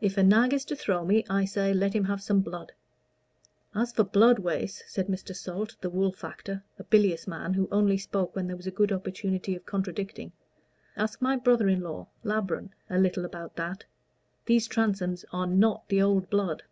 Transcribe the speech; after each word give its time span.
If 0.00 0.18
a 0.18 0.24
nag 0.24 0.52
is 0.52 0.64
to 0.64 0.74
throw 0.74 1.04
me, 1.04 1.24
I 1.30 1.44
say, 1.44 1.72
let 1.72 1.94
him 1.94 2.06
have 2.06 2.20
some 2.20 2.40
blood." 2.40 2.72
"As 3.72 3.92
for 3.92 4.02
blood, 4.02 4.40
Wace," 4.40 4.82
said 4.88 5.06
Mr. 5.06 5.32
Salt, 5.32 5.76
the 5.80 5.88
wool 5.88 6.10
factor, 6.10 6.64
a 6.76 6.82
bilious 6.82 7.28
man, 7.28 7.54
who 7.54 7.68
only 7.70 7.96
spoke 7.96 8.34
when 8.34 8.48
there 8.48 8.56
was 8.56 8.66
a 8.66 8.72
good 8.72 8.90
opportunity 8.90 9.54
of 9.54 9.66
contradicting, 9.66 10.32
"ask 10.96 11.22
my 11.22 11.36
brother 11.36 11.68
in 11.68 11.82
law, 11.82 12.08
Labron, 12.24 12.70
a 12.88 12.98
little 12.98 13.24
about 13.24 13.54
that. 13.54 13.84
These 14.46 14.66
Transomes 14.66 15.24
are 15.32 15.46
not 15.46 15.88
the 15.88 16.02
old 16.02 16.28
blood." 16.30 16.64